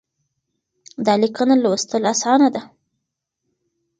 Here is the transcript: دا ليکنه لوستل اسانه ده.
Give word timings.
دا 1.05 1.13
ليکنه 1.21 1.55
لوستل 1.63 2.03
اسانه 2.13 2.47
ده. 2.55 2.61